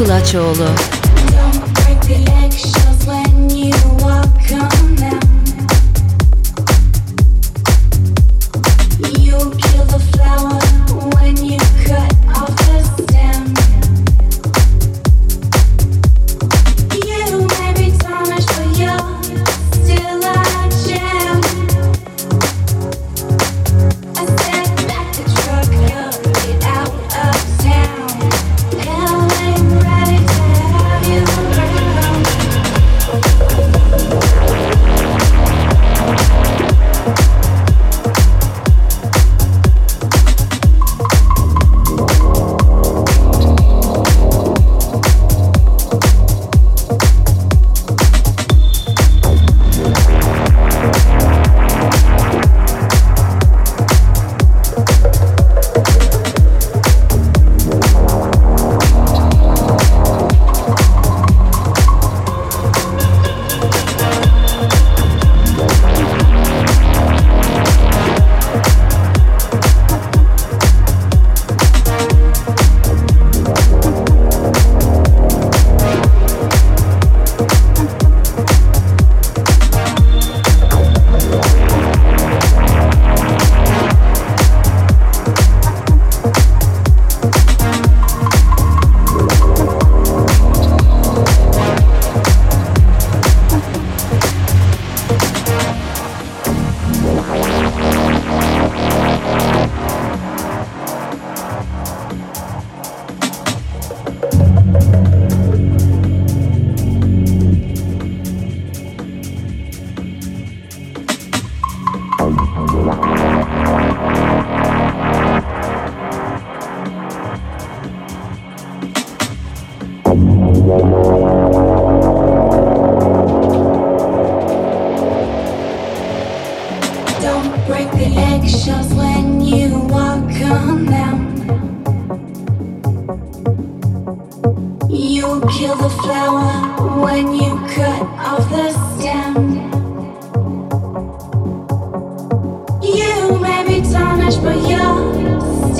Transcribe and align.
Kulaçoğlu. 0.00 0.89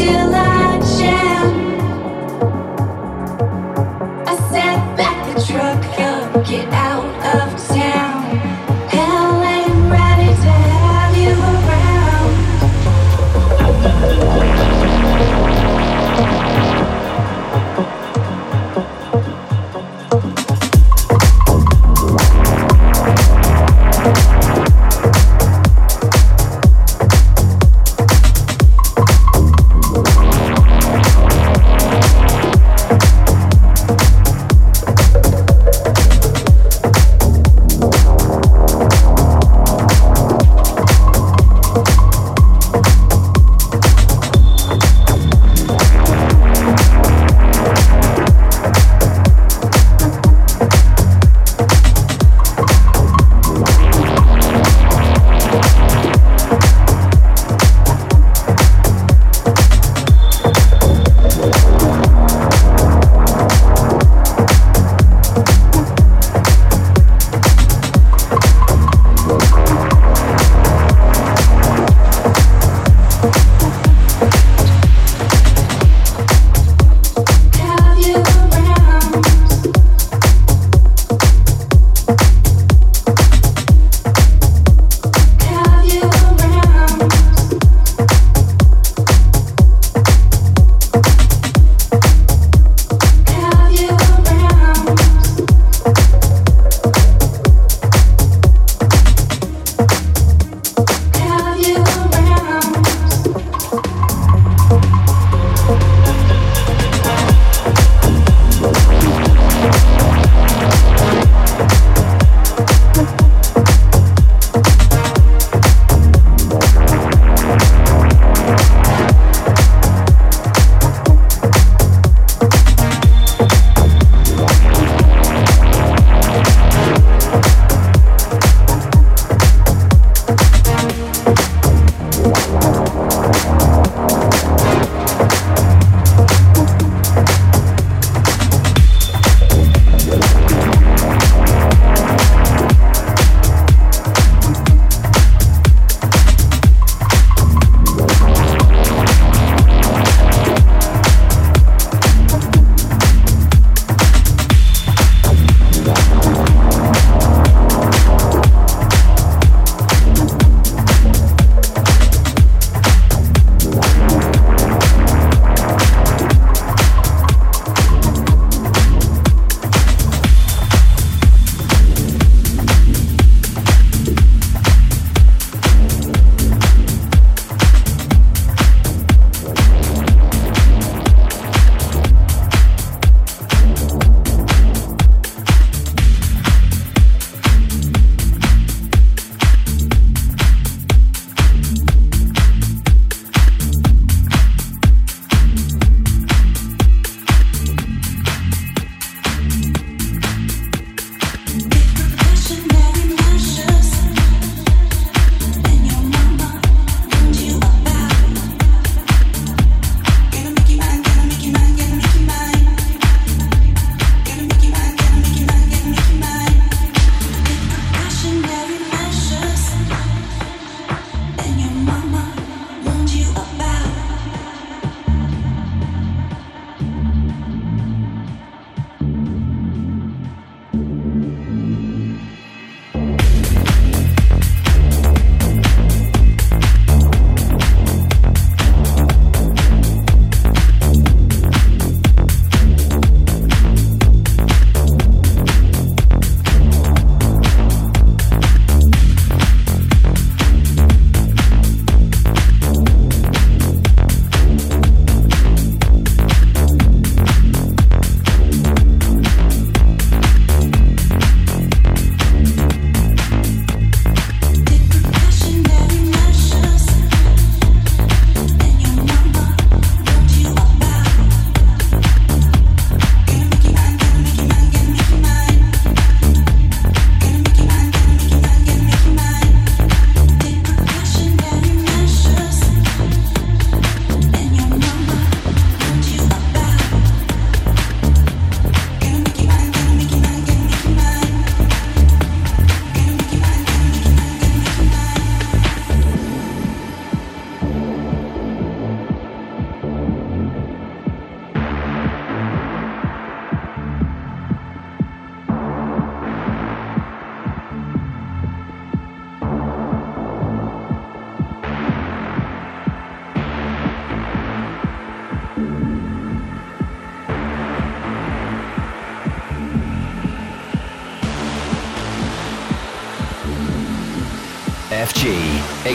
still 0.01 0.40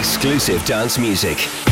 Exclusive 0.05 0.63
dance 0.65 0.99
music. 0.99 1.64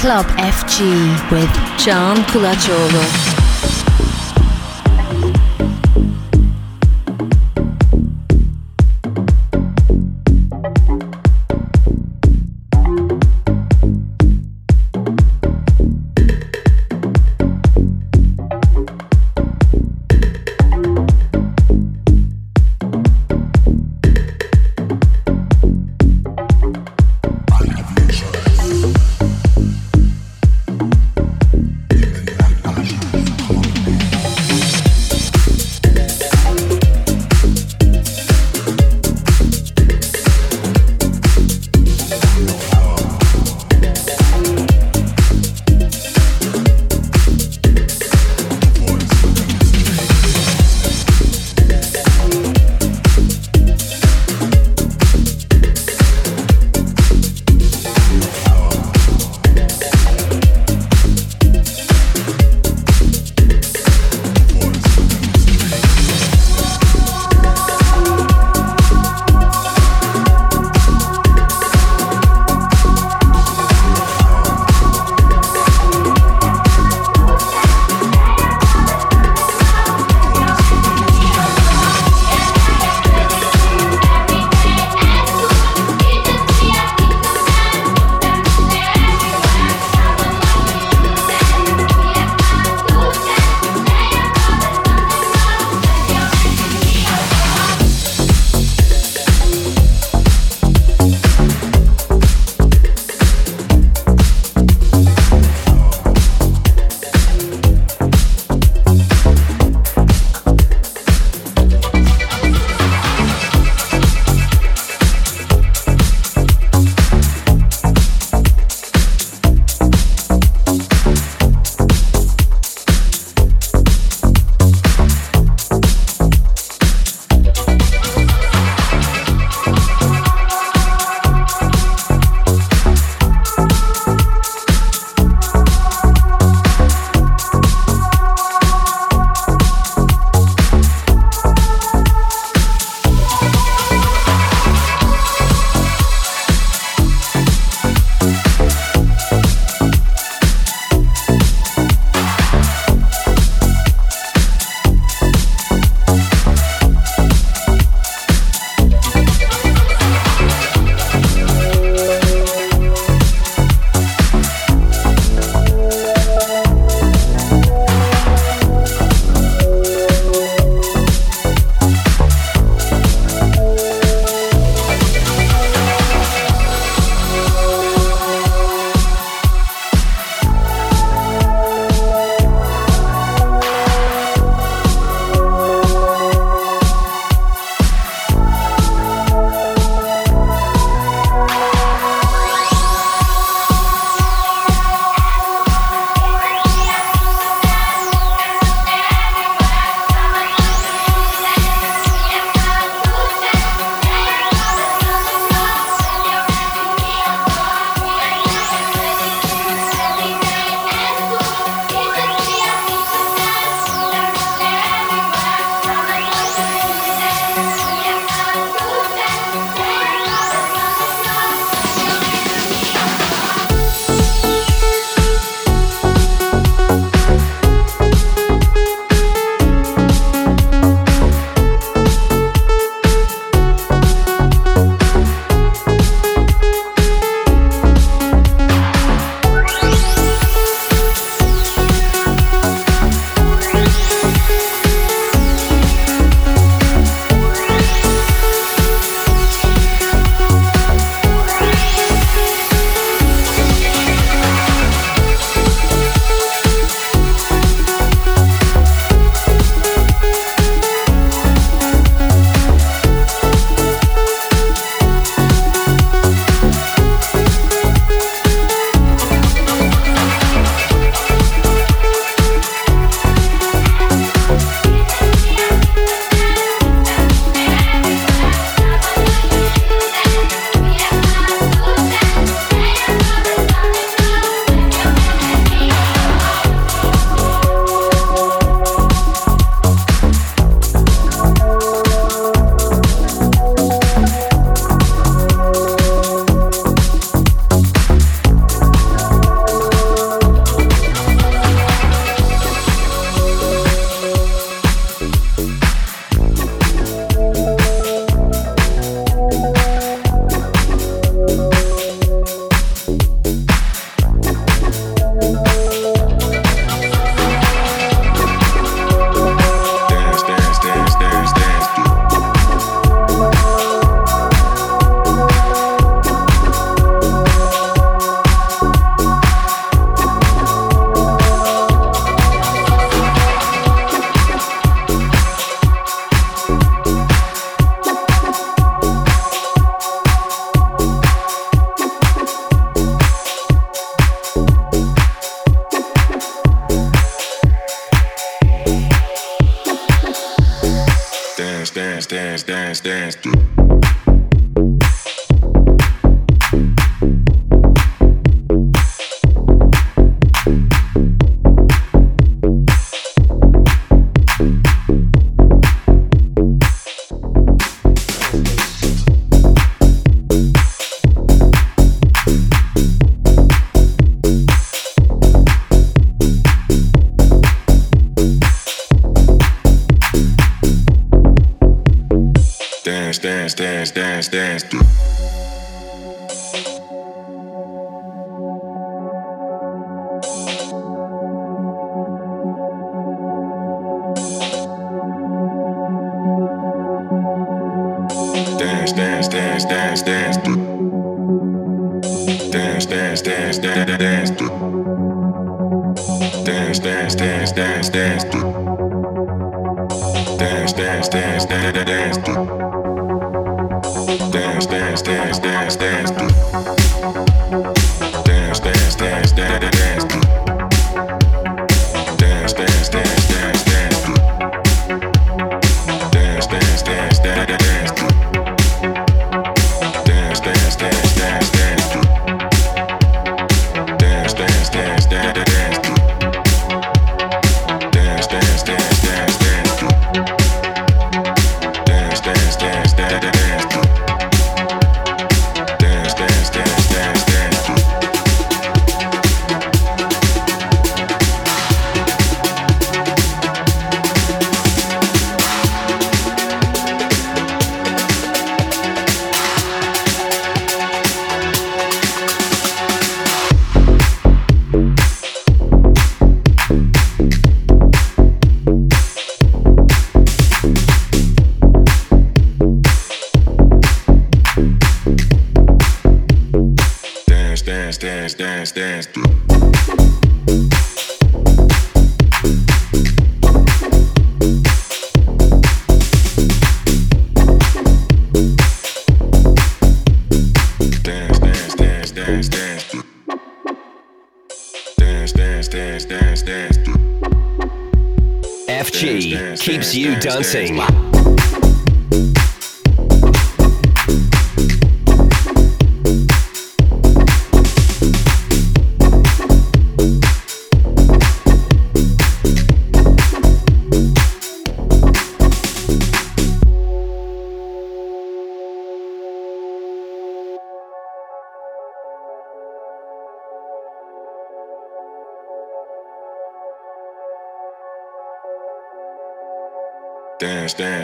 Club 0.00 0.24
FG 0.38 0.80
with 1.30 1.50
John 1.78 2.16
Kulaçoğlu. 2.32 3.39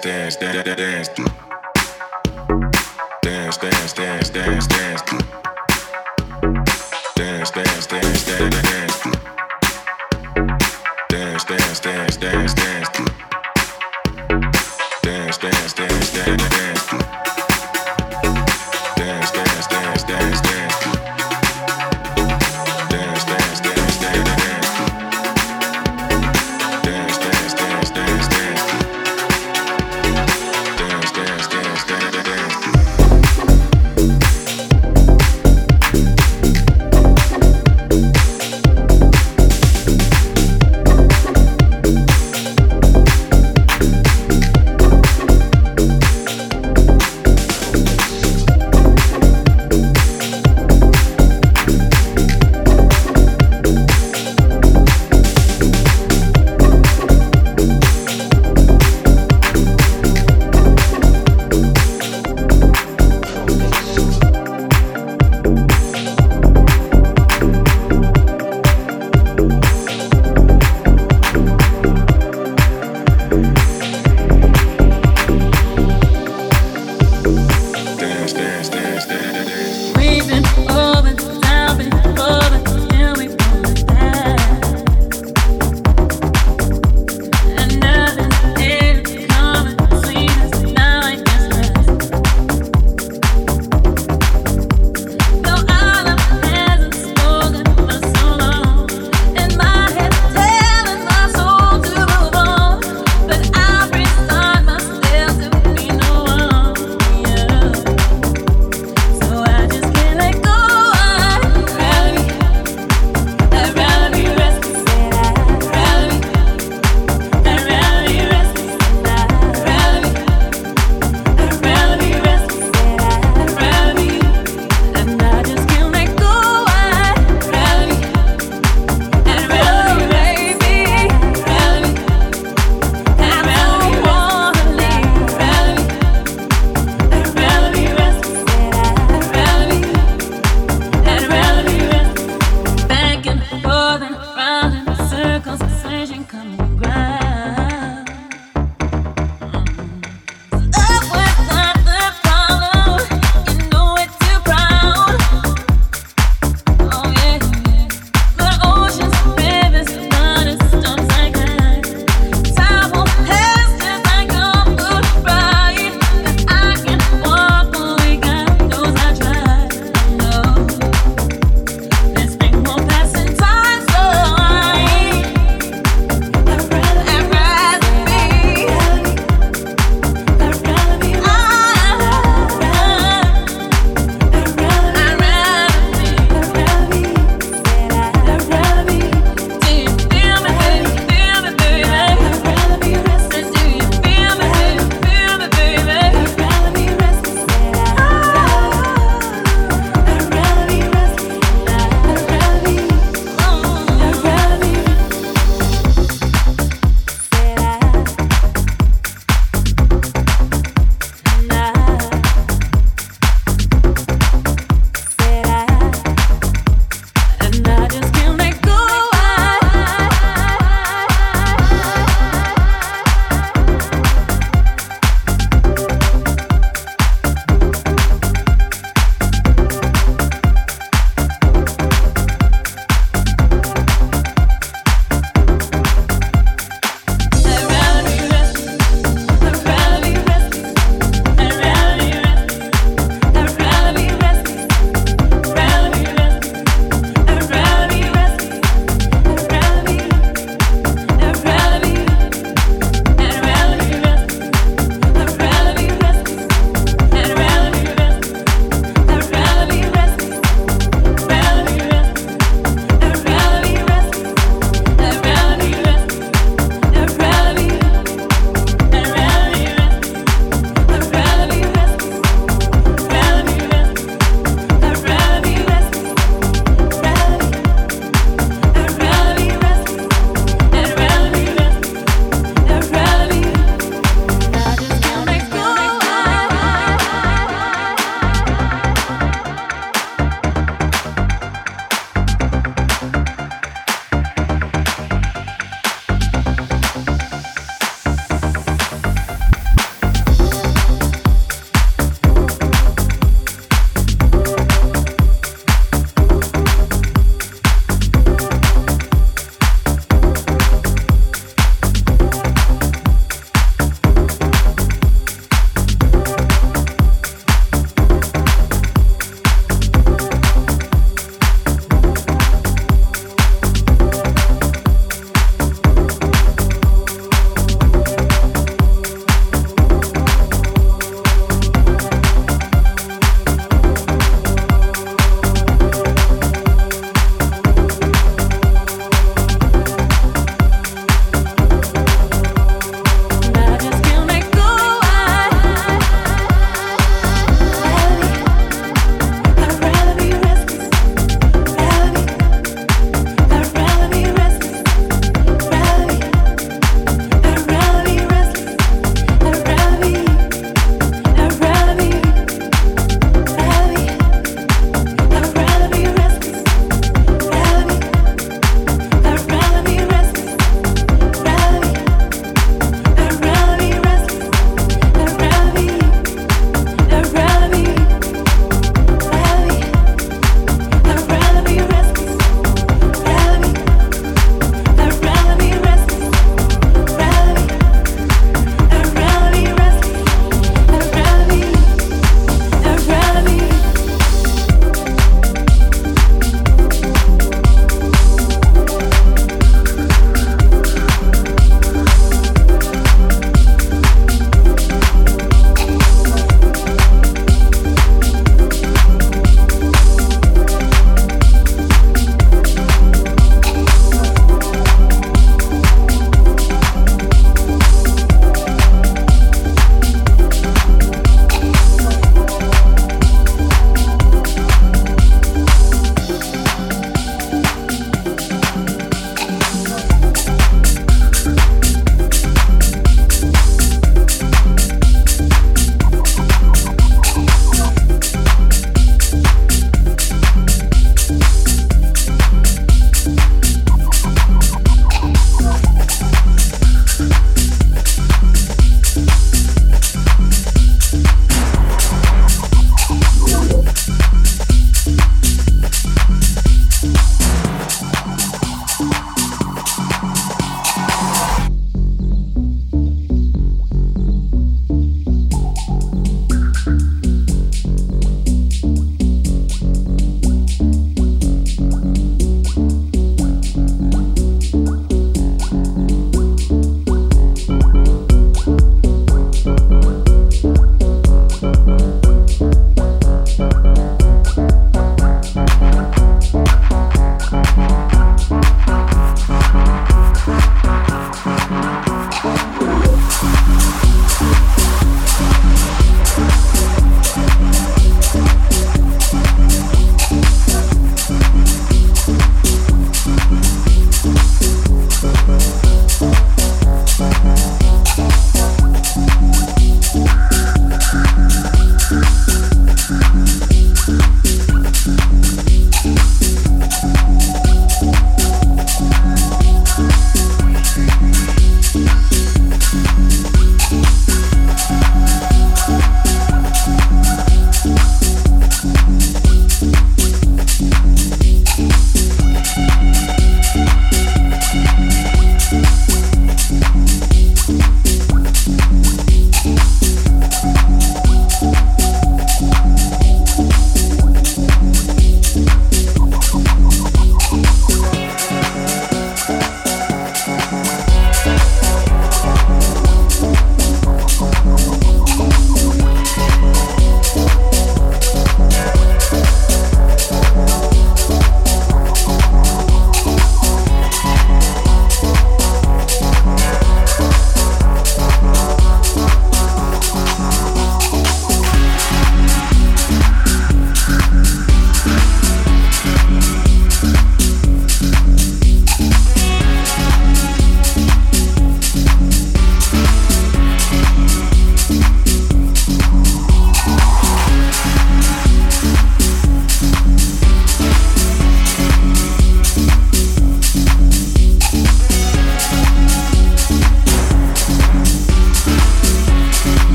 dance, 0.00 0.36
dance, 0.36 0.64
dance, 0.64 1.08
dance. 1.08 1.39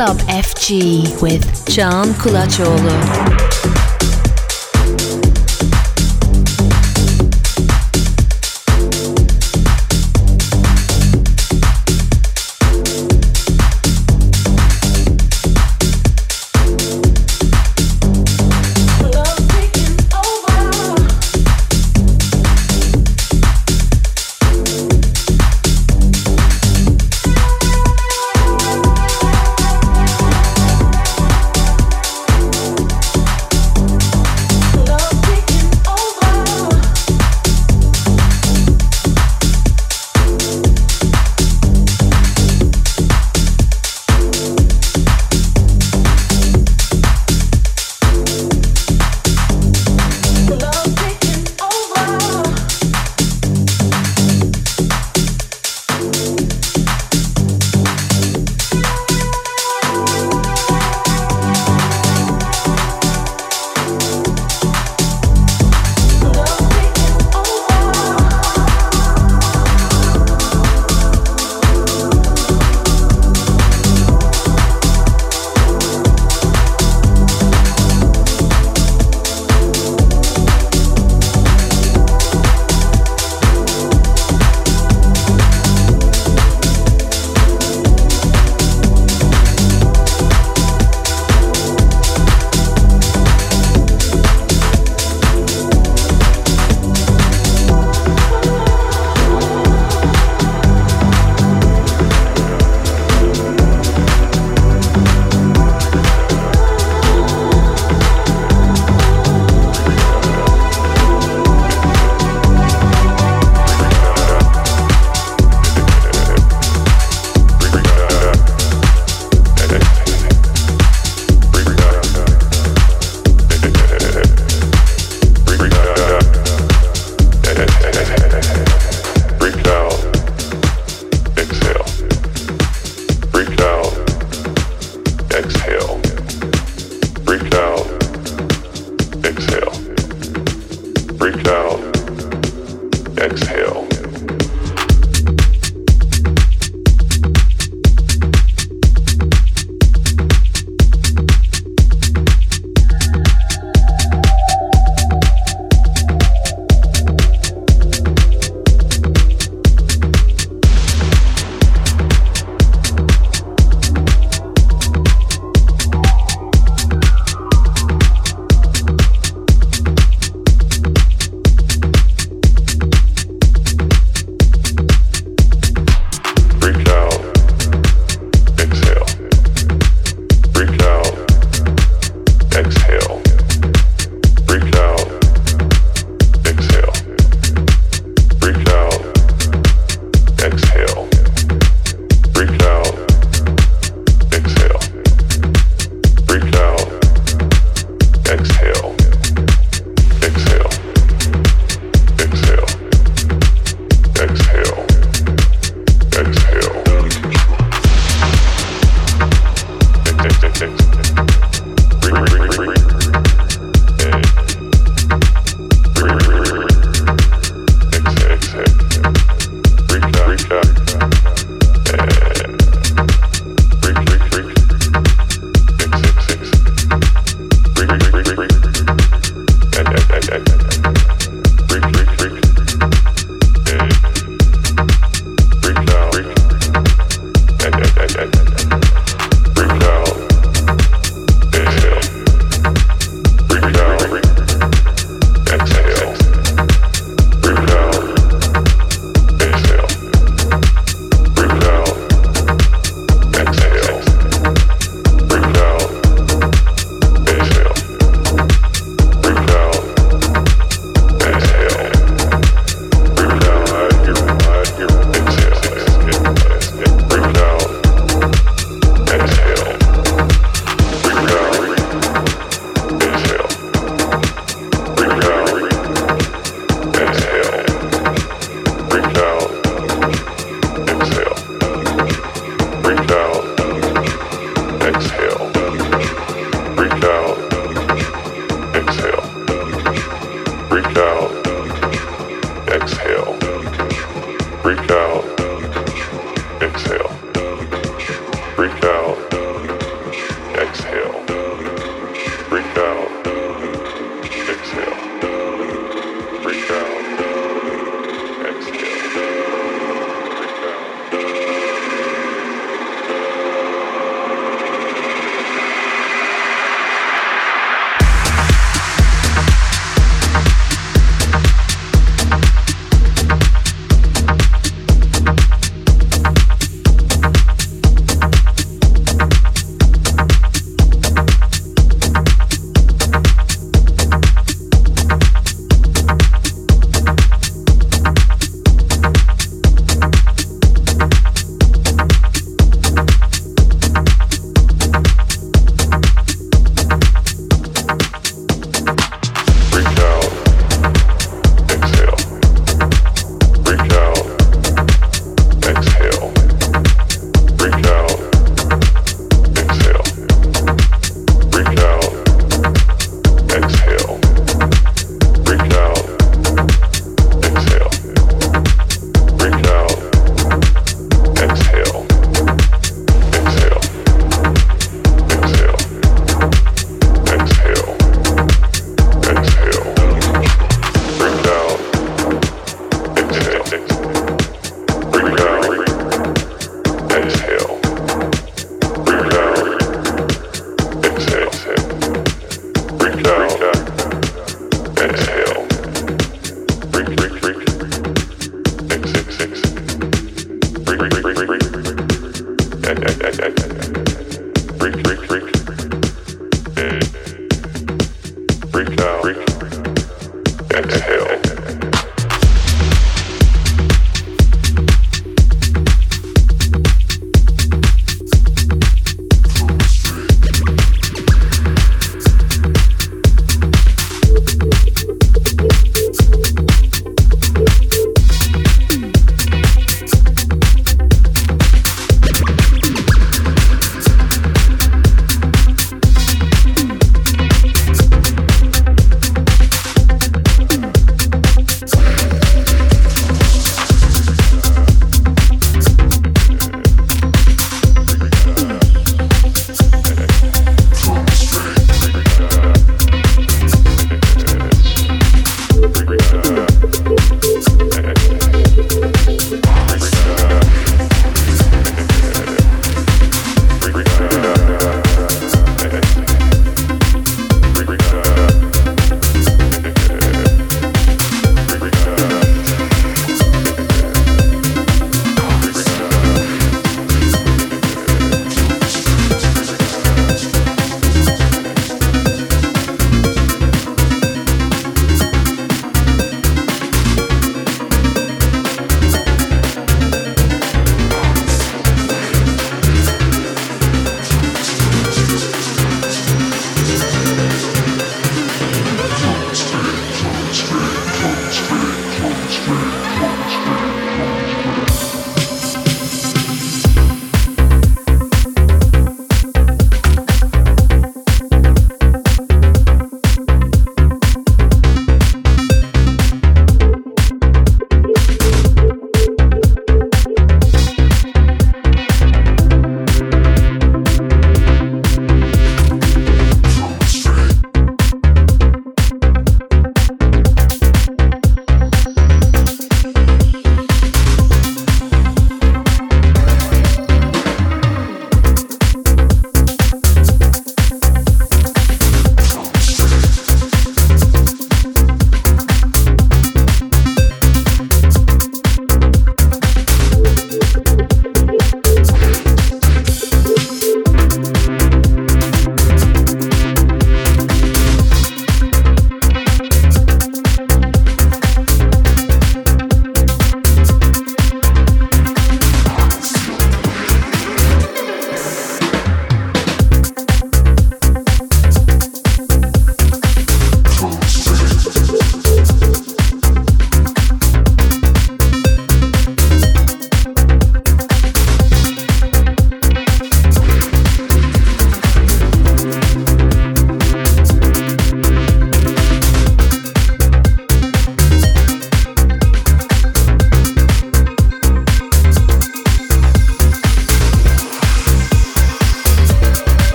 Club 0.00 0.16
FG 0.28 1.20
with 1.20 1.66
John 1.68 2.06
Kulacholo. 2.14 3.39